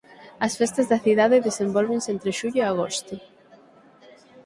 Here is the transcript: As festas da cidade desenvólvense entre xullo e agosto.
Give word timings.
As 0.45 0.53
festas 0.59 0.87
da 0.91 1.01
cidade 1.05 1.45
desenvólvense 1.47 2.09
entre 2.15 2.31
xullo 2.39 2.59
e 2.61 2.67
agosto. 2.73 3.15